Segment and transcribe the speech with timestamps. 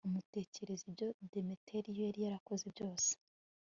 [0.07, 3.09] amutekerereza ibyo demetiriyo yari yarakoze byose